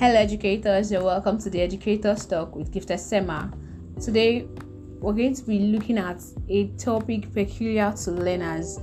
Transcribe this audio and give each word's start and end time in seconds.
Hello, 0.00 0.14
educators, 0.14 0.92
you're 0.92 1.02
welcome 1.02 1.38
to 1.38 1.50
the 1.50 1.60
Educator's 1.60 2.24
Talk 2.24 2.54
with 2.54 2.70
Gifted 2.70 3.00
Sema. 3.00 3.52
Today, 4.00 4.46
we're 5.00 5.12
going 5.12 5.34
to 5.34 5.42
be 5.42 5.58
looking 5.58 5.98
at 5.98 6.22
a 6.48 6.68
topic 6.76 7.34
peculiar 7.34 7.92
to 8.04 8.12
learners, 8.12 8.78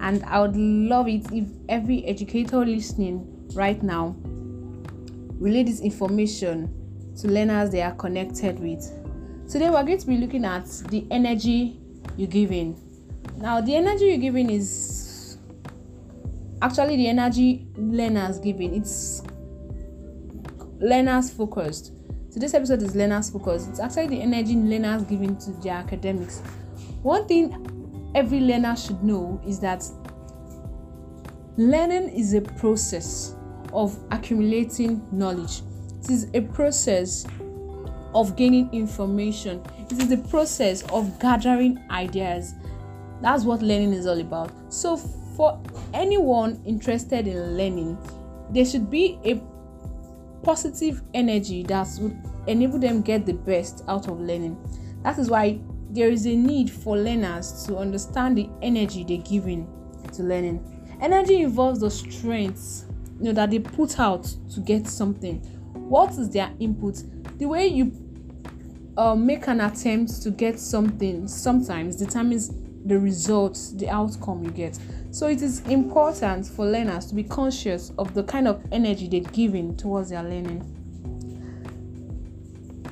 and 0.00 0.24
I 0.24 0.40
would 0.40 0.56
love 0.56 1.06
it 1.06 1.24
if 1.30 1.46
every 1.68 2.04
educator 2.04 2.66
listening 2.66 3.48
right 3.54 3.80
now 3.80 4.16
relay 5.38 5.62
this 5.62 5.78
information 5.78 7.14
to 7.20 7.28
learners 7.28 7.70
they 7.70 7.82
are 7.82 7.94
connected 7.94 8.58
with. 8.58 8.90
Today, 9.48 9.70
we're 9.70 9.84
going 9.84 9.98
to 9.98 10.06
be 10.08 10.16
looking 10.16 10.44
at 10.44 10.66
the 10.88 11.06
energy 11.12 11.78
you're 12.16 12.26
giving. 12.26 12.76
Now, 13.36 13.60
the 13.60 13.76
energy 13.76 14.06
you're 14.06 14.16
giving 14.18 14.50
is 14.50 15.38
actually 16.60 16.96
the 16.96 17.06
energy 17.06 17.68
learners 17.76 18.40
giving. 18.40 18.74
It's 18.74 19.22
learners 20.80 21.30
focused. 21.30 21.92
So 22.30 22.40
this 22.40 22.54
episode 22.54 22.82
is 22.82 22.94
learners 22.94 23.30
focused. 23.30 23.68
It's 23.68 23.80
actually 23.80 24.08
the 24.08 24.20
energy 24.20 24.54
learners 24.54 25.02
giving 25.04 25.36
to 25.38 25.50
their 25.62 25.74
academics. 25.74 26.40
One 27.02 27.26
thing 27.26 28.10
every 28.14 28.40
learner 28.40 28.76
should 28.76 29.02
know 29.02 29.40
is 29.46 29.60
that 29.60 29.84
learning 31.56 32.10
is 32.10 32.34
a 32.34 32.40
process 32.40 33.34
of 33.72 33.98
accumulating 34.10 35.06
knowledge. 35.12 35.62
It 36.02 36.10
is 36.10 36.28
a 36.34 36.40
process 36.40 37.26
of 38.14 38.36
gaining 38.36 38.72
information. 38.72 39.62
It 39.78 39.92
is 39.92 40.08
the 40.08 40.18
process 40.28 40.82
of 40.90 41.18
gathering 41.20 41.82
ideas. 41.90 42.54
That's 43.22 43.44
what 43.44 43.62
learning 43.62 43.92
is 43.92 44.06
all 44.06 44.20
about. 44.20 44.52
So 44.72 44.96
for 44.96 45.60
anyone 45.94 46.60
interested 46.64 47.26
in 47.26 47.56
learning, 47.56 47.98
there 48.50 48.64
should 48.64 48.90
be 48.90 49.18
a 49.24 49.40
positive 50.46 51.02
energy 51.12 51.64
that 51.64 51.88
would 51.98 52.16
enable 52.46 52.78
them 52.78 53.02
get 53.02 53.26
the 53.26 53.32
best 53.32 53.82
out 53.88 54.06
of 54.06 54.20
learning. 54.20 54.56
That 55.02 55.18
is 55.18 55.28
why 55.28 55.58
there 55.90 56.08
is 56.08 56.24
a 56.24 56.36
need 56.36 56.70
for 56.70 56.96
learners 56.96 57.64
to 57.66 57.76
understand 57.76 58.38
the 58.38 58.48
energy 58.62 59.02
they're 59.02 59.18
giving 59.18 59.66
to 60.12 60.22
learning. 60.22 60.62
Energy 61.00 61.40
involves 61.40 61.80
the 61.80 61.90
strengths 61.90 62.86
you 63.18 63.24
know 63.24 63.32
that 63.32 63.50
they 63.50 63.58
put 63.58 63.98
out 63.98 64.22
to 64.54 64.60
get 64.60 64.86
something. 64.86 65.40
What 65.72 66.12
is 66.12 66.30
their 66.30 66.52
input? 66.60 67.02
The 67.38 67.46
way 67.46 67.66
you 67.66 67.90
uh, 68.96 69.16
make 69.16 69.48
an 69.48 69.60
attempt 69.60 70.22
to 70.22 70.30
get 70.30 70.60
something 70.60 71.26
sometimes 71.26 71.96
determines 71.96 72.52
the 72.86 72.98
results, 72.98 73.72
the 73.72 73.88
outcome 73.88 74.44
you 74.44 74.50
get. 74.50 74.78
So 75.10 75.26
it 75.28 75.42
is 75.42 75.60
important 75.66 76.46
for 76.46 76.66
learners 76.66 77.06
to 77.06 77.14
be 77.14 77.24
conscious 77.24 77.92
of 77.98 78.14
the 78.14 78.22
kind 78.22 78.46
of 78.46 78.62
energy 78.70 79.08
they're 79.08 79.32
giving 79.32 79.76
towards 79.76 80.10
their 80.10 80.22
learning. 80.22 80.72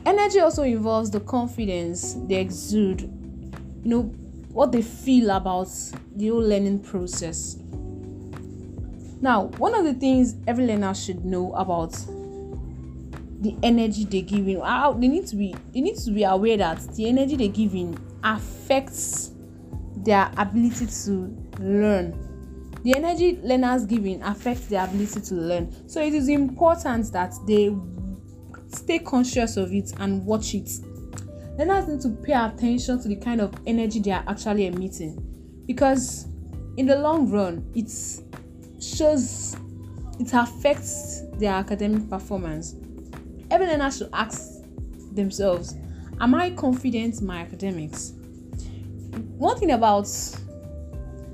Energy 0.04 0.40
also 0.40 0.62
involves 0.64 1.10
the 1.10 1.20
confidence 1.20 2.14
they 2.26 2.36
exude, 2.36 3.02
you 3.02 3.90
know, 3.90 4.02
what 4.52 4.72
they 4.72 4.82
feel 4.82 5.30
about 5.30 5.68
the 6.14 6.28
whole 6.28 6.42
learning 6.42 6.80
process. 6.80 7.56
Now, 9.20 9.44
one 9.58 9.74
of 9.74 9.84
the 9.84 9.94
things 9.94 10.36
every 10.46 10.66
learner 10.66 10.94
should 10.94 11.24
know 11.24 11.54
about 11.54 11.92
the 13.40 13.56
energy 13.62 14.04
they're 14.04 14.22
giving, 14.22 14.60
they 15.00 15.08
need 15.08 15.26
to 15.28 15.36
be 15.36 15.54
they 15.72 15.80
need 15.80 15.96
to 15.96 16.10
be 16.10 16.24
aware 16.24 16.56
that 16.56 16.80
the 16.94 17.08
energy 17.08 17.36
they're 17.36 17.48
giving 17.48 17.98
affects 18.22 19.33
their 20.04 20.30
ability 20.36 20.86
to 20.86 21.36
learn. 21.58 22.20
The 22.82 22.96
energy 22.96 23.40
learners 23.42 23.86
giving 23.86 24.22
affects 24.22 24.66
their 24.66 24.84
ability 24.84 25.20
to 25.22 25.34
learn. 25.34 25.88
So 25.88 26.02
it 26.02 26.12
is 26.12 26.28
important 26.28 27.12
that 27.12 27.34
they 27.46 27.74
stay 28.68 28.98
conscious 28.98 29.56
of 29.56 29.72
it 29.72 29.92
and 29.98 30.24
watch 30.26 30.54
it. 30.54 30.70
Learners 31.58 31.88
need 31.88 32.00
to 32.02 32.10
pay 32.22 32.32
attention 32.32 33.00
to 33.00 33.08
the 33.08 33.16
kind 33.16 33.40
of 33.40 33.54
energy 33.66 34.00
they 34.00 34.10
are 34.10 34.24
actually 34.26 34.66
emitting 34.66 35.16
because 35.66 36.26
in 36.76 36.86
the 36.86 36.96
long 36.96 37.30
run 37.30 37.64
it 37.74 37.88
shows 38.82 39.56
it 40.20 40.32
affects 40.32 41.22
their 41.38 41.52
academic 41.52 42.08
performance. 42.10 42.76
Every 43.50 43.66
learner 43.66 43.90
should 43.90 44.10
ask 44.12 44.62
themselves, 45.12 45.74
Am 46.20 46.34
I 46.34 46.50
confident 46.50 47.20
in 47.20 47.26
my 47.26 47.38
academics? 47.38 48.12
One 49.38 49.58
thing 49.58 49.72
about 49.72 50.08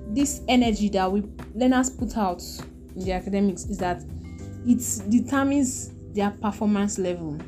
this 0.09 0.41
energy 0.49 0.89
that 0.91 1.11
we 1.11 1.23
learners 1.55 1.91
put 1.91 2.17
out 2.17 2.43
in 2.97 3.05
the 3.05 3.13
academics 3.13 3.65
is 3.67 3.79
that 3.79 4.03
it 4.67 5.11
determines 5.11 5.91
their 6.13 6.31
performance 6.31 6.99
level. 6.99 7.39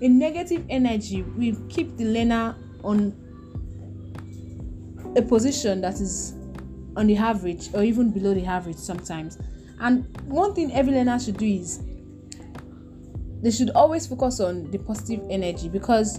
A 0.00 0.08
negative 0.08 0.64
energy 0.68 1.22
will 1.22 1.56
keep 1.68 1.96
the 1.96 2.04
learner 2.04 2.54
on 2.84 3.14
a 5.16 5.22
position 5.22 5.80
that 5.80 5.94
is 5.94 6.34
on 6.96 7.06
the 7.06 7.16
average 7.16 7.68
or 7.74 7.82
even 7.82 8.10
below 8.10 8.34
the 8.34 8.44
average 8.44 8.76
sometimes. 8.76 9.38
And 9.80 10.06
one 10.26 10.54
thing 10.54 10.72
every 10.72 10.92
learner 10.92 11.18
should 11.18 11.36
do 11.38 11.46
is 11.46 11.80
they 13.42 13.50
should 13.50 13.70
always 13.70 14.06
focus 14.06 14.40
on 14.40 14.70
the 14.70 14.78
positive 14.78 15.20
energy 15.30 15.68
because 15.68 16.18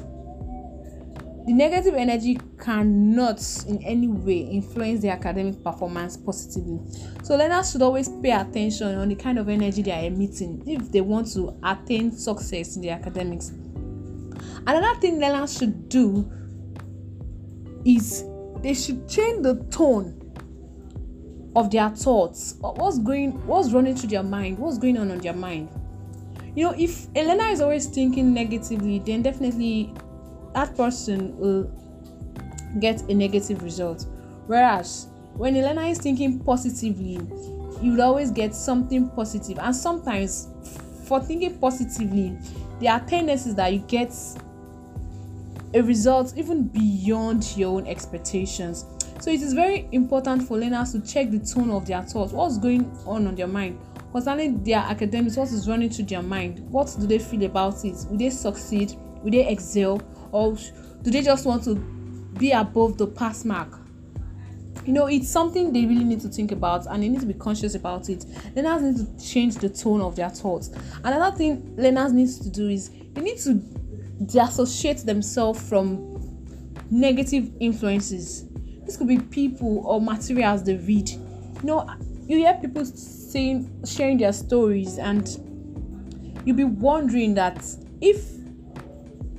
the 1.48 1.54
negative 1.54 1.94
energy 1.94 2.38
cannot 2.60 3.42
in 3.70 3.82
any 3.82 4.10
way 4.10 4.40
influence 4.40 5.00
the 5.00 5.10
academic 5.10 5.64
performance 5.64 6.18
positively. 6.18 6.78
So 7.24 7.38
learners 7.38 7.72
should 7.72 7.82
always 7.82 8.10
pay 8.10 8.32
attention 8.32 8.98
on 8.98 9.08
the 9.08 9.16
kind 9.16 9.40
of 9.40 9.48
energy 9.48 9.82
they 9.82 9.92
are 9.94 10.04
emitting 10.04 10.62
if 10.68 10.92
they 10.92 11.00
want 11.00 11.32
to 11.36 11.58
attain 11.64 12.12
success 12.12 12.76
in 12.76 12.82
the 12.82 12.90
academics. 12.90 13.54
Another 14.68 15.00
thing 15.00 15.22
learners 15.22 15.58
should 15.58 15.88
do 15.88 16.30
is 17.86 18.26
they 18.62 18.74
should 18.74 19.08
change 19.08 19.42
the 19.42 19.56
tone 19.72 20.20
of 21.56 21.72
their 21.72 21.90
thoughts. 21.92 22.56
What's 22.60 23.00
going 23.00 23.32
what's 23.48 23.72
running 23.72 23.96
through 23.96 24.10
their 24.10 24.24
mind? 24.24 24.60
What's 24.60 24.78
going 24.78 24.98
on 24.98 25.12
on 25.12 25.20
their 25.20 25.32
mind? 25.32 25.70
You 26.56 26.66
know, 26.66 26.76
if 26.78 27.08
a 27.16 27.26
learner 27.26 27.48
is 27.52 27.62
always 27.62 27.86
thinking 27.86 28.34
negatively, 28.34 29.00
then 29.00 29.22
definitely 29.22 29.94
that 30.58 30.76
person 30.76 31.38
will 31.38 31.70
get 32.80 33.00
a 33.12 33.14
negative 33.14 33.62
result. 33.62 34.08
Whereas 34.48 35.08
when 35.36 35.56
a 35.56 35.62
learner 35.62 35.84
is 35.84 36.00
thinking 36.00 36.40
positively, 36.40 37.20
you 37.80 37.92
will 37.92 38.02
always 38.02 38.32
get 38.32 38.56
something 38.56 39.08
positive. 39.10 39.60
And 39.60 39.76
sometimes, 39.76 40.48
for 41.06 41.20
thinking 41.22 41.60
positively, 41.60 42.40
there 42.80 42.92
are 42.92 43.00
tendencies 43.02 43.54
that 43.54 43.72
you 43.72 43.80
get 43.82 44.12
a 45.76 45.82
result 45.82 46.34
even 46.36 46.64
beyond 46.70 47.56
your 47.56 47.78
own 47.78 47.86
expectations. 47.86 48.86
So 49.20 49.30
it 49.30 49.44
is 49.44 49.54
very 49.54 49.88
important 49.92 50.42
for 50.48 50.58
learners 50.58 50.92
to 50.94 51.02
check 51.02 51.30
the 51.30 51.38
tone 51.38 51.70
of 51.70 51.86
their 51.86 52.02
thoughts. 52.02 52.34
What's 52.34 52.58
going 52.58 52.92
on 53.06 53.28
on 53.28 53.36
their 53.36 53.46
mind? 53.46 53.80
Concerning 54.12 54.64
their 54.64 54.80
academics, 54.80 55.38
what 55.38 55.50
is 55.50 55.70
running 55.70 55.92
through 55.92 56.06
their 56.06 56.24
mind? 56.24 56.68
What 56.72 56.96
do 57.00 57.06
they 57.06 57.20
feel 57.20 57.44
about 57.44 57.86
it? 57.86 57.96
Will 58.10 58.18
they 58.18 58.32
succeed? 58.32 58.96
Will 59.22 59.30
they 59.30 59.48
excel? 59.48 60.02
Or 60.32 60.58
do 61.02 61.12
they 61.12 61.22
just 61.22 61.46
want 61.46 61.64
to 61.66 61.76
be 61.76 62.52
above 62.52 62.98
the 62.98 63.08
pass 63.08 63.46
mark? 63.46 63.80
You 64.86 64.94
know 64.94 65.08
it's 65.08 65.30
something 65.30 65.74
they 65.74 65.86
really 65.86 66.06
need 66.06 66.22
to 66.22 66.30
think 66.30 66.52
about 66.52 66.86
and 66.86 67.04
they 67.04 67.10
need 67.10 67.20
to 67.20 67.26
be 67.26 67.34
conscious 67.34 67.76
about 67.76 68.10
it. 68.10 68.26
Learners 68.56 68.82
need 68.82 69.20
to 69.20 69.26
change 69.26 69.56
the 69.56 69.70
tone 69.70 70.02
of 70.02 70.16
their 70.16 70.30
thoughts. 70.30 70.70
Another 71.04 71.36
thing 71.36 71.76
learners 71.76 72.14
need 72.14 72.30
to 72.42 72.50
do 72.50 72.70
is 72.70 72.90
they 73.14 73.22
need 73.22 73.38
to 73.40 73.56
disassociate 74.26 75.00
themselves 75.00 75.68
from 75.68 76.14
negative 76.90 77.52
influences. 77.60 78.46
This 78.86 78.96
could 78.96 79.08
be 79.08 79.20
people 79.20 79.86
or 79.86 80.00
materials 80.00 80.64
they 80.64 80.76
read. 80.76 81.10
You 81.10 81.64
know 81.64 81.90
you 82.28 82.38
hear 82.38 82.54
people 82.56 82.86
saying 82.86 83.84
sharing 83.86 84.18
their 84.18 84.34
stories 84.34 84.98
and 84.98 85.28
you'll 86.46 86.56
be 86.56 86.64
wondering 86.64 87.34
that 87.36 87.66
if 88.02 88.37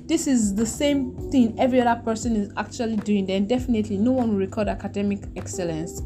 this 0.09 0.25
is 0.25 0.55
the 0.55 0.65
same 0.65 1.13
thing 1.29 1.55
every 1.59 1.79
other 1.79 2.01
person 2.01 2.35
is 2.35 2.51
actually 2.57 2.95
doing, 2.95 3.27
then 3.27 3.45
definitely 3.45 3.95
no 3.95 4.11
one 4.11 4.29
will 4.29 4.39
record 4.39 4.67
academic 4.67 5.19
excellence. 5.35 6.01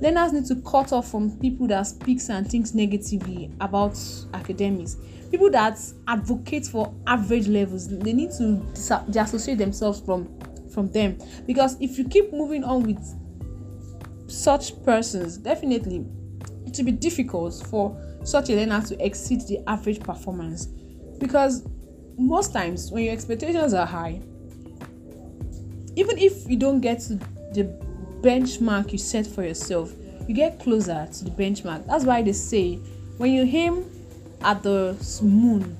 Learners 0.00 0.32
need 0.32 0.46
to 0.46 0.56
cut 0.62 0.94
off 0.94 1.10
from 1.10 1.38
people 1.38 1.66
that 1.68 1.82
speaks 1.82 2.30
and 2.30 2.50
thinks 2.50 2.72
negatively 2.72 3.50
about 3.60 3.98
academics. 4.32 4.96
People 5.30 5.50
that 5.50 5.78
advocate 6.08 6.64
for 6.64 6.92
average 7.06 7.48
levels, 7.48 7.86
they 7.86 8.14
need 8.14 8.30
to 8.38 8.56
disassociate 8.74 9.58
themselves 9.58 10.00
from 10.00 10.26
from 10.72 10.90
them 10.92 11.18
because 11.46 11.76
if 11.82 11.98
you 11.98 12.08
keep 12.08 12.32
moving 12.32 12.64
on 12.64 12.82
with 12.82 14.30
such 14.30 14.82
persons, 14.84 15.36
definitely 15.36 16.06
it 16.64 16.78
will 16.78 16.86
be 16.86 16.92
difficult 16.92 17.62
for 17.68 17.94
such 18.24 18.48
a 18.48 18.56
learner 18.56 18.80
to 18.86 19.04
exceed 19.04 19.42
the 19.42 19.58
average 19.66 20.00
performance 20.00 20.64
because 21.18 21.66
most 22.16 22.52
times 22.52 22.90
when 22.90 23.04
your 23.04 23.12
expectations 23.12 23.74
are 23.74 23.86
high, 23.86 24.20
even 25.96 26.18
if 26.18 26.48
you 26.48 26.56
don't 26.56 26.80
get 26.80 27.00
to 27.00 27.14
the 27.52 27.64
benchmark 28.20 28.92
you 28.92 28.98
set 28.98 29.26
for 29.26 29.42
yourself, 29.42 29.92
you 30.28 30.34
get 30.34 30.60
closer 30.60 31.08
to 31.12 31.24
the 31.24 31.30
benchmark. 31.30 31.86
That's 31.86 32.04
why 32.04 32.22
they 32.22 32.32
say 32.32 32.76
when 33.18 33.32
you 33.32 33.42
aim 33.42 33.84
at 34.42 34.62
the 34.62 34.96
moon. 35.22 35.76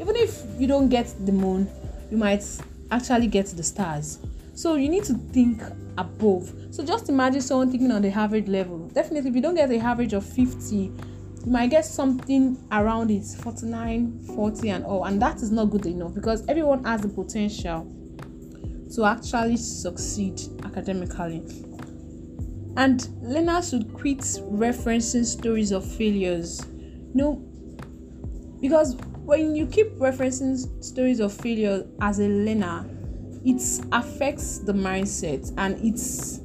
Even 0.00 0.16
if 0.16 0.42
you 0.58 0.66
don't 0.66 0.88
get 0.88 1.14
the 1.26 1.32
moon, 1.32 1.70
you 2.10 2.16
might 2.16 2.44
actually 2.90 3.26
get 3.26 3.46
the 3.46 3.62
stars. 3.62 4.18
So 4.54 4.74
you 4.74 4.88
need 4.88 5.04
to 5.04 5.14
think 5.14 5.62
above. 5.96 6.52
So 6.70 6.84
just 6.84 7.08
imagine 7.08 7.40
someone 7.40 7.70
thinking 7.70 7.90
on 7.92 8.02
the 8.02 8.10
average 8.10 8.48
level. 8.48 8.88
Definitely, 8.88 9.30
if 9.30 9.36
you 9.36 9.42
don't 9.42 9.54
get 9.54 9.68
the 9.68 9.78
average 9.78 10.12
of 10.12 10.24
50, 10.24 10.92
you 11.44 11.52
might 11.52 11.70
get 11.70 11.86
something 11.86 12.58
around 12.70 13.10
it 13.10 13.24
49, 13.24 14.20
40, 14.34 14.68
and 14.70 14.84
all. 14.84 15.04
And 15.04 15.20
that 15.22 15.36
is 15.36 15.50
not 15.50 15.66
good 15.66 15.86
enough 15.86 16.14
because 16.14 16.46
everyone 16.48 16.84
has 16.84 17.00
the 17.00 17.08
potential 17.08 17.90
to 18.94 19.04
actually 19.04 19.56
succeed 19.56 20.40
academically. 20.64 21.42
And 22.76 23.08
learners 23.22 23.70
should 23.70 23.92
quit 23.94 24.18
referencing 24.18 25.24
stories 25.24 25.72
of 25.72 25.84
failures. 25.84 26.66
You 27.14 27.14
know, 27.14 27.32
because 28.60 28.96
when 29.24 29.56
you 29.56 29.66
keep 29.66 29.92
referencing 29.96 30.82
stories 30.84 31.20
of 31.20 31.32
failure 31.32 31.86
as 32.00 32.18
a 32.18 32.28
learner, 32.28 32.84
it 33.44 33.62
affects 33.92 34.58
the 34.58 34.72
mindset 34.72 35.52
and 35.56 35.82
it's 35.84 36.40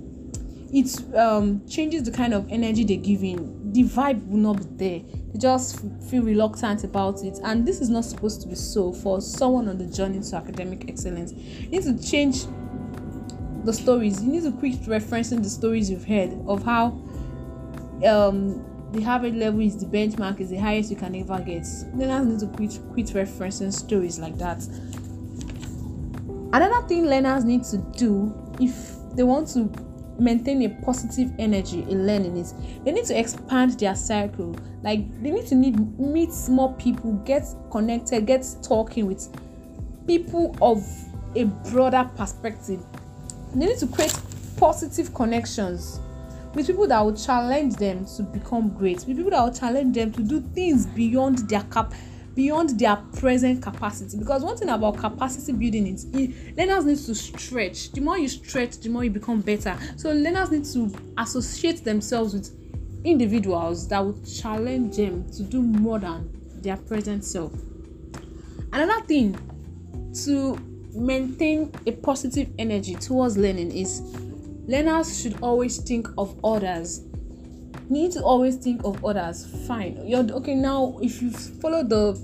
it 0.75 1.15
um, 1.15 1.65
changes 1.69 2.03
the 2.03 2.11
kind 2.11 2.33
of 2.33 2.45
energy 2.49 2.83
they 2.83 2.97
give 2.97 3.23
in. 3.23 3.71
The 3.71 3.83
vibe 3.83 4.27
will 4.27 4.39
not 4.39 4.77
be 4.77 4.87
there. 4.89 4.99
They 5.31 5.39
just 5.39 5.79
feel 6.09 6.21
reluctant 6.21 6.83
about 6.83 7.23
it, 7.23 7.39
and 7.43 7.65
this 7.65 7.79
is 7.79 7.87
not 7.89 8.03
supposed 8.03 8.41
to 8.41 8.47
be 8.49 8.55
so 8.55 8.91
for 8.91 9.21
someone 9.21 9.69
on 9.69 9.77
the 9.77 9.85
journey 9.85 10.19
to 10.19 10.35
academic 10.35 10.89
excellence. 10.89 11.31
You 11.31 11.69
need 11.69 11.83
to 11.83 12.05
change 12.05 12.43
the 13.63 13.71
stories. 13.71 14.21
You 14.21 14.33
need 14.33 14.43
to 14.43 14.51
quit 14.51 14.81
referencing 14.81 15.41
the 15.43 15.49
stories 15.49 15.89
you've 15.89 16.05
heard 16.05 16.37
of 16.45 16.65
how 16.65 16.87
um, 18.05 18.91
the 18.91 19.01
Harvard 19.01 19.35
level 19.35 19.61
is 19.61 19.77
the 19.77 19.85
benchmark, 19.85 20.41
is 20.41 20.49
the 20.49 20.57
highest 20.57 20.89
you 20.91 20.97
can 20.97 21.15
ever 21.15 21.39
get. 21.39 21.65
Learners 21.93 22.27
need 22.27 22.39
to 22.41 22.47
quit 22.47 22.79
quit 22.91 23.07
referencing 23.07 23.71
stories 23.71 24.19
like 24.19 24.37
that. 24.39 24.61
Another 26.51 26.85
thing 26.85 27.05
learners 27.05 27.45
need 27.45 27.63
to 27.63 27.77
do 27.97 28.33
if 28.59 28.95
they 29.15 29.23
want 29.23 29.47
to 29.49 29.84
maintain 30.19 30.61
a 30.63 30.69
positive 30.83 31.31
energy 31.39 31.81
in 31.89 32.05
learning 32.07 32.37
is 32.37 32.53
they 32.83 32.91
need 32.91 33.05
to 33.05 33.19
expand 33.19 33.79
their 33.79 33.95
circle. 33.95 34.55
Like 34.81 35.21
they 35.21 35.31
need 35.31 35.47
to 35.47 35.55
need 35.55 35.99
meet 35.99 36.31
more 36.49 36.73
people, 36.73 37.13
get 37.25 37.45
connected, 37.71 38.25
get 38.25 38.45
talking 38.61 39.07
with 39.07 39.27
people 40.07 40.55
of 40.61 40.83
a 41.35 41.45
broader 41.69 42.09
perspective. 42.15 42.83
They 43.53 43.65
need 43.67 43.77
to 43.79 43.87
create 43.87 44.17
positive 44.57 45.13
connections 45.13 45.99
with 46.53 46.67
people 46.67 46.87
that 46.87 47.01
will 47.01 47.15
challenge 47.15 47.75
them 47.75 48.05
to 48.05 48.23
become 48.23 48.69
great, 48.69 49.05
with 49.05 49.17
people 49.17 49.31
that 49.31 49.43
will 49.43 49.53
challenge 49.53 49.95
them 49.95 50.11
to 50.13 50.23
do 50.23 50.39
things 50.53 50.85
beyond 50.85 51.49
their 51.49 51.63
cap 51.63 51.93
beyond 52.35 52.77
their 52.79 52.97
present 53.17 53.61
capacity. 53.61 54.17
Because 54.17 54.43
one 54.43 54.57
thing 54.57 54.69
about 54.69 54.97
capacity 54.97 55.53
building 55.53 55.87
is 55.87 56.05
learners 56.57 56.85
need 56.85 56.97
to 56.97 57.15
stretch. 57.15 57.91
The 57.91 58.01
more 58.01 58.17
you 58.17 58.27
stretch 58.27 58.77
the 58.79 58.89
more 58.89 59.03
you 59.03 59.09
become 59.09 59.41
better. 59.41 59.77
So 59.95 60.11
learners 60.11 60.51
need 60.51 60.65
to 60.65 60.93
associate 61.17 61.83
themselves 61.83 62.33
with 62.33 62.51
individuals 63.05 63.87
that 63.87 64.03
will 64.03 64.19
challenge 64.23 64.97
them 64.97 65.31
to 65.31 65.43
do 65.43 65.61
more 65.61 65.99
than 65.99 66.29
their 66.61 66.77
present 66.77 67.23
self. 67.23 67.53
Another 68.73 69.01
thing 69.05 69.37
to 70.25 70.57
maintain 70.93 71.71
a 71.85 71.91
positive 71.91 72.49
energy 72.57 72.95
towards 72.95 73.37
learning 73.37 73.71
is 73.71 74.01
learners 74.67 75.21
should 75.21 75.37
always 75.41 75.77
think 75.77 76.07
of 76.17 76.35
others 76.43 77.01
need 77.89 78.11
to 78.13 78.23
always 78.23 78.55
think 78.55 78.83
of 78.83 79.03
others. 79.03 79.45
Fine. 79.67 80.05
You're 80.05 80.31
okay 80.33 80.55
now 80.55 80.97
if 81.01 81.21
you 81.21 81.31
follow 81.31 81.83
the 81.83 82.19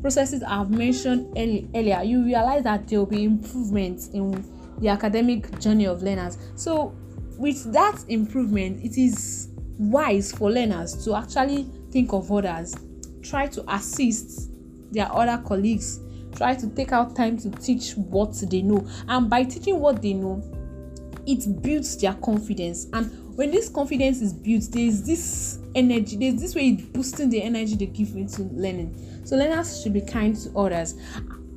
processes 0.00 0.42
i've 0.42 0.70
mentioned 0.70 1.26
early, 1.38 1.66
earlier 1.74 2.02
you 2.02 2.22
realize 2.22 2.62
that 2.62 2.86
there 2.88 2.98
will 2.98 3.06
be 3.06 3.24
improvements 3.24 4.08
in 4.08 4.44
the 4.78 4.88
academic 4.88 5.58
journey 5.60 5.86
of 5.86 6.02
learners. 6.02 6.36
So 6.56 6.94
with 7.38 7.72
that 7.72 8.04
improvement 8.08 8.84
it 8.84 8.98
is 8.98 9.48
wise 9.78 10.30
for 10.32 10.50
learners 10.50 11.04
to 11.04 11.14
actually 11.14 11.66
think 11.90 12.12
of 12.12 12.30
others. 12.30 12.74
Try 13.22 13.46
to 13.46 13.64
assist 13.74 14.50
their 14.92 15.10
other 15.10 15.42
colleagues. 15.42 16.00
Try 16.36 16.54
to 16.56 16.68
take 16.68 16.92
out 16.92 17.16
time 17.16 17.38
to 17.38 17.50
teach 17.50 17.92
what 17.92 18.34
they 18.50 18.60
know. 18.60 18.86
And 19.08 19.30
by 19.30 19.44
teaching 19.44 19.80
what 19.80 20.02
they 20.02 20.12
know 20.12 20.42
it 21.26 21.62
builds 21.62 21.96
their 21.96 22.14
confidence. 22.14 22.86
And 22.92 23.10
when 23.34 23.50
this 23.50 23.68
confidence 23.68 24.20
is 24.20 24.32
built 24.32 24.64
there's 24.70 25.02
this 25.02 25.58
energy 25.74 26.16
there's 26.16 26.40
this 26.40 26.54
way 26.54 26.72
boosting 26.72 27.30
the 27.30 27.42
energy 27.42 27.74
they 27.76 27.86
give 27.86 28.14
into 28.14 28.42
learning. 28.44 29.22
So 29.24 29.36
learners 29.36 29.82
should 29.82 29.92
be 29.92 30.00
kind 30.00 30.36
to 30.36 30.56
others. 30.56 30.94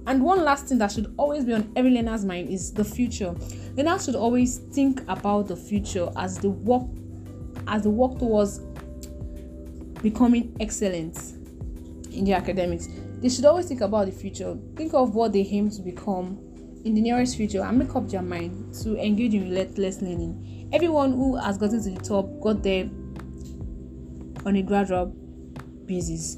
And 0.07 0.24
one 0.24 0.44
last 0.44 0.68
thing 0.68 0.77
that 0.77 0.91
should 0.91 1.13
always 1.18 1.44
be 1.44 1.53
on 1.53 1.71
every 1.75 1.91
learner's 1.91 2.24
mind 2.24 2.50
is 2.50 2.71
the 2.71 2.83
future. 2.83 3.35
Learners 3.75 4.06
should 4.06 4.15
always 4.15 4.59
think 4.59 5.01
about 5.09 5.47
the 5.47 5.56
future 5.56 6.09
as 6.15 6.39
the 6.39 6.50
work 6.50 6.83
as 7.68 7.83
the 7.83 7.89
work 7.89 8.18
towards 8.18 8.59
becoming 10.01 10.56
excellent 10.59 11.18
in 12.12 12.23
the 12.23 12.33
academics. 12.33 12.88
They 13.19 13.30
should 13.30 13.45
always 13.45 13.68
think 13.68 13.81
about 13.81 14.06
the 14.06 14.12
future. 14.12 14.57
Think 14.75 14.94
of 14.94 15.15
what 15.15 15.33
they 15.33 15.41
aim 15.41 15.69
to 15.71 15.81
become 15.81 16.39
in 16.85 16.94
the 16.94 17.01
nearest 17.01 17.38
future 17.38 17.62
and 17.62 17.79
make 17.79 17.95
up 17.95 18.09
their 18.09 18.21
mind 18.21 18.74
to 18.83 18.97
engage 18.97 19.33
in 19.33 19.50
relentless 19.50 20.01
learning. 20.01 20.69
Everyone 20.74 21.12
who 21.12 21.35
has 21.38 21.57
gotten 21.57 21.81
to 21.83 21.89
the 21.89 22.01
top 22.01 22.27
got 22.41 22.63
there 22.63 22.89
on 24.45 24.56
a 24.56 24.62
gradual 24.62 25.07
basis. 25.85 26.35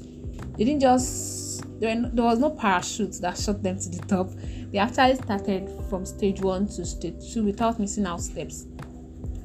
They 0.56 0.64
didn't 0.64 0.80
just 0.80 1.80
there, 1.80 1.96
there 2.12 2.24
was 2.24 2.38
no 2.38 2.50
parachute 2.50 3.14
that 3.22 3.38
shot 3.38 3.62
them 3.62 3.78
to 3.78 3.88
the 3.88 3.98
top. 4.06 4.30
They 4.70 4.78
actually 4.78 5.16
started 5.16 5.70
from 5.88 6.04
stage 6.04 6.40
one 6.40 6.66
to 6.68 6.84
stage 6.84 7.32
two 7.32 7.44
without 7.44 7.80
missing 7.80 8.06
out 8.06 8.20
steps. 8.20 8.66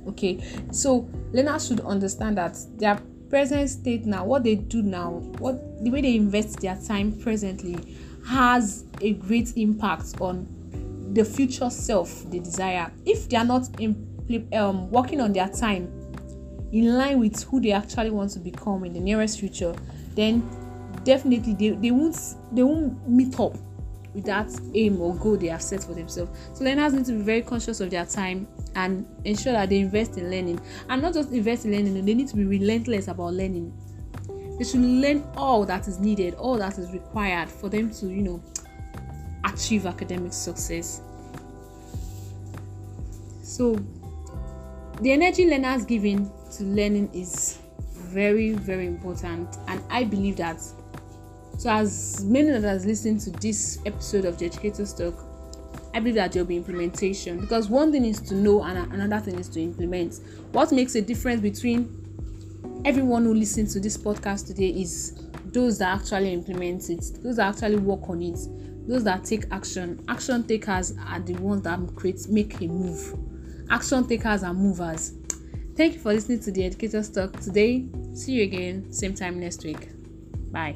Okay, 0.08 0.44
so 0.72 1.10
learners 1.32 1.68
should 1.68 1.80
understand 1.82 2.38
that 2.38 2.58
their 2.78 3.00
present 3.30 3.70
state 3.70 4.06
now, 4.06 4.26
what 4.26 4.44
they 4.44 4.56
do 4.56 4.84
now, 4.84 5.12
what 5.40 5.84
the 5.84 5.90
way 5.90 6.02
they 6.02 6.16
invest 6.16 6.60
their 6.60 6.78
time 6.88 7.12
presently 7.12 7.98
has 8.28 8.86
a 9.02 9.14
great 9.14 9.56
impact 9.56 10.20
on 10.22 10.48
the 11.16 11.24
future 11.26 11.70
self 11.70 12.30
they 12.30 12.40
desire. 12.40 12.92
If 13.06 13.30
they 13.30 13.38
are 13.38 13.46
not 13.46 13.68
in, 13.80 14.50
um, 14.54 14.92
working 14.92 15.22
on 15.22 15.34
their 15.34 15.48
time 15.48 15.92
in 16.72 16.98
line 16.98 17.20
with 17.20 17.42
who 17.44 17.62
they 17.62 17.72
actually 17.72 18.10
want 18.10 18.32
to 18.32 18.40
become 18.40 18.84
in 18.84 18.92
the 18.92 19.00
nearest 19.00 19.40
future 19.40 19.74
then 20.16 20.44
definitely 21.04 21.54
they, 21.54 21.70
they 21.70 21.92
won't 21.92 22.18
they 22.52 22.64
won't 22.64 23.08
meet 23.08 23.40
up 23.40 23.56
with 24.14 24.26
that 24.26 24.50
aim 24.74 25.00
or 25.02 25.16
goal 25.16 25.38
they 25.38 25.48
have 25.48 25.62
set 25.62 25.84
for 25.84 25.94
themselves. 25.94 26.32
So 26.54 26.64
learners 26.64 26.94
need 26.94 27.06
to 27.06 27.12
be 27.12 27.22
very 27.22 27.42
conscious 27.42 27.82
of 27.82 27.90
their 27.90 28.06
time 28.06 28.48
and 28.76 29.06
ensure 29.26 29.52
that 29.52 29.70
they 29.70 29.80
invest 29.80 30.18
in 30.18 30.32
learning. 30.32 30.62
And 30.88 31.02
not 31.02 31.14
just 31.14 31.32
invest 31.32 31.66
in 31.66 31.72
learning 31.72 32.06
they 32.06 32.14
need 32.14 32.30
to 32.30 32.36
be 32.36 32.46
relentless 32.46 33.08
about 33.08 33.34
learning. 33.34 33.74
They 34.58 34.64
should 34.64 34.82
learn 34.82 35.26
all 35.36 35.66
that 35.66 35.88
is 35.88 36.00
needed 36.00 36.36
all 36.36 36.58
that 36.58 36.78
is 36.78 36.92
required 36.92 37.50
for 37.50 37.70
them 37.70 37.92
to 37.92 38.08
you 38.08 38.22
know 38.22 38.44
achieve 39.46 39.86
academic 39.86 40.34
success. 40.34 41.02
So, 43.46 43.76
the 45.02 45.12
energy 45.12 45.48
learners 45.48 45.86
giving 45.86 46.32
to 46.58 46.64
learning 46.64 47.12
is 47.14 47.60
very, 47.94 48.54
very 48.54 48.88
important, 48.88 49.58
and 49.68 49.84
I 49.92 50.04
believe 50.04 50.38
that. 50.38 50.60
So, 51.60 51.70
as 51.70 52.26
many 52.26 52.50
of 52.50 52.64
us 52.64 52.86
listen 52.86 53.20
to 53.20 53.30
this 53.30 53.78
episode 53.86 54.26
of 54.26 54.40
the 54.40 54.46
Educator's 54.48 54.96
Talk, 54.96 55.14
I 55.94 56.00
believe 56.00 56.16
that 56.16 56.32
there 56.32 56.42
will 56.42 56.48
be 56.48 56.58
implementation 56.58 57.40
because 57.40 57.70
one 57.70 57.92
thing 57.92 58.04
is 58.04 58.20
to 58.22 58.34
know 58.34 58.64
and 58.64 58.92
another 58.92 59.24
thing 59.24 59.38
is 59.38 59.48
to 59.50 59.62
implement. 59.62 60.22
What 60.52 60.72
makes 60.72 60.96
a 60.96 61.02
difference 61.04 61.40
between 61.40 62.82
everyone 62.84 63.26
who 63.26 63.36
listens 63.36 63.74
to 63.74 63.80
this 63.80 63.96
podcast 63.96 64.48
today 64.48 64.70
is 64.70 65.24
those 65.46 65.78
that 65.78 66.00
actually 66.00 66.34
implement 66.34 66.90
it, 66.90 67.06
those 67.22 67.36
that 67.36 67.54
actually 67.54 67.78
work 67.78 68.10
on 68.10 68.24
it, 68.24 68.40
those 68.88 69.04
that 69.04 69.24
take 69.24 69.46
action 69.52 70.04
action 70.08 70.44
takers 70.46 70.94
are 71.08 71.20
the 71.20 71.36
ones 71.36 71.62
that 71.62 71.80
create 71.96 72.28
make 72.28 72.60
a 72.62 72.68
move 72.68 73.16
action 73.70 74.08
takers 74.08 74.44
and 74.44 74.58
movers. 74.58 75.14
Thank 75.76 75.96
you 75.96 76.00
for 76.00 76.14
listening 76.14 76.40
to 76.42 76.52
the 76.52 76.64
educators 76.64 77.10
talk 77.10 77.40
today. 77.40 77.86
See 78.14 78.34
you 78.34 78.44
again 78.44 78.92
same 78.92 79.14
time 79.14 79.40
next 79.40 79.64
week. 79.64 79.90
Bye 80.52 80.76